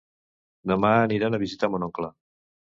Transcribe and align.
Demà 0.71 0.89
aniran 1.01 1.39
a 1.39 1.41
visitar 1.45 1.71
mon 1.75 1.87
oncle. 1.91 2.11